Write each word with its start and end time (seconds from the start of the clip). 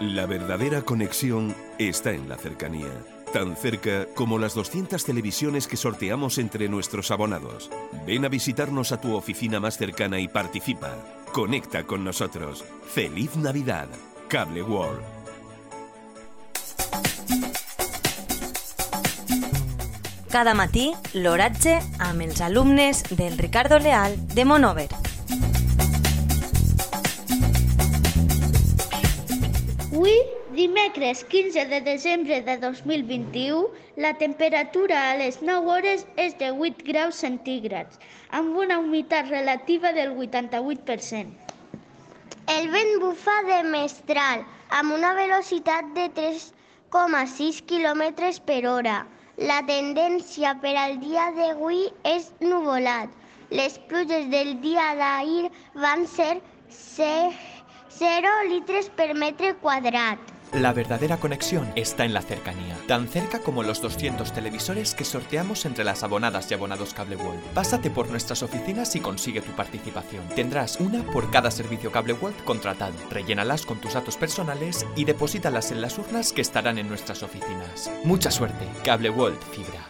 La 0.00 0.24
verdadera 0.24 0.80
conexión 0.80 1.54
está 1.78 2.12
en 2.12 2.26
la 2.26 2.38
cercanía. 2.38 2.88
Tan 3.34 3.54
cerca 3.54 4.06
como 4.14 4.38
las 4.38 4.54
200 4.54 5.04
televisiones 5.04 5.66
que 5.66 5.76
sorteamos 5.76 6.38
entre 6.38 6.70
nuestros 6.70 7.10
abonados. 7.10 7.70
Ven 8.06 8.24
a 8.24 8.30
visitarnos 8.30 8.92
a 8.92 9.00
tu 9.02 9.14
oficina 9.14 9.60
más 9.60 9.76
cercana 9.76 10.18
y 10.18 10.26
participa. 10.26 10.96
Conecta 11.34 11.84
con 11.84 12.02
nosotros. 12.02 12.64
¡Feliz 12.94 13.36
Navidad! 13.36 13.88
Cable 14.28 14.62
World. 14.62 15.02
Cada 20.30 20.54
matí, 20.54 20.94
l'oratge 21.12 21.76
amb 21.98 22.24
els 22.24 22.40
alumnes 22.40 23.04
del 23.10 23.36
Ricardo 23.36 23.78
Leal 23.78 24.16
de 24.32 24.46
Monover. 24.46 24.88
Avui, 30.00 30.16
dimecres 30.56 31.24
15 31.24 31.66
de 31.68 31.78
desembre 31.82 32.40
de 32.40 32.56
2021, 32.56 33.68
la 33.96 34.14
temperatura 34.14 35.10
a 35.10 35.16
les 35.20 35.42
9 35.42 35.68
hores 35.68 36.06
és 36.16 36.32
de 36.40 36.48
8 36.68 36.86
graus 36.86 37.18
centígrads, 37.20 38.00
amb 38.38 38.56
una 38.62 38.78
humitat 38.80 39.28
relativa 39.28 39.92
del 39.92 40.14
88%. 40.16 41.52
El 42.54 42.70
vent 42.76 42.94
bufa 43.04 43.36
de 43.50 43.60
mestral, 43.76 44.46
amb 44.80 44.96
una 44.96 45.12
velocitat 45.20 45.92
de 45.98 46.08
3,6 46.16 47.60
km 47.68 48.32
per 48.48 48.60
hora. 48.72 48.96
La 49.52 49.60
tendència 49.68 50.56
per 50.64 50.76
al 50.80 50.96
dia 51.04 51.28
d'avui 51.36 51.84
és 52.16 52.32
nuvolat. 52.40 53.12
Les 53.52 53.76
pluges 53.92 54.32
del 54.32 54.56
dia 54.64 54.94
d'ahir 54.96 55.50
van 55.76 56.08
ser 56.08 56.40
0 57.90 58.28
litres 58.48 58.90
per 58.90 59.14
metre 59.14 59.54
quadrat. 59.56 60.18
La 60.52 60.72
verdadera 60.72 61.18
conexión 61.18 61.70
está 61.76 62.04
en 62.04 62.12
la 62.12 62.22
cercanía, 62.22 62.76
tan 62.88 63.06
cerca 63.06 63.38
como 63.38 63.62
los 63.62 63.80
200 63.80 64.32
televisores 64.32 64.96
que 64.96 65.04
sorteamos 65.04 65.64
entre 65.64 65.84
las 65.84 66.02
abonadas 66.02 66.50
y 66.50 66.54
abonados 66.54 66.92
Cable 66.92 67.14
World. 67.14 67.40
Pásate 67.54 67.88
por 67.88 68.08
nuestras 68.08 68.42
oficinas 68.42 68.96
y 68.96 69.00
consigue 69.00 69.42
tu 69.42 69.52
participación. 69.52 70.26
Tendrás 70.34 70.80
una 70.80 71.04
por 71.12 71.30
cada 71.30 71.52
servicio 71.52 71.92
Cable 71.92 72.14
World 72.14 72.44
contratado. 72.44 72.94
Rellénalas 73.10 73.64
con 73.64 73.80
tus 73.80 73.94
datos 73.94 74.16
personales 74.16 74.84
y 74.96 75.04
deposítalas 75.04 75.70
en 75.70 75.82
las 75.82 75.98
urnas 75.98 76.32
que 76.32 76.40
estarán 76.40 76.78
en 76.78 76.88
nuestras 76.88 77.22
oficinas. 77.22 77.88
Mucha 78.02 78.32
suerte, 78.32 78.66
Cable 78.82 79.10
World 79.10 79.40
Fibra. 79.52 79.89